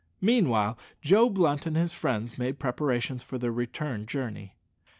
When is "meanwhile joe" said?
0.19-1.29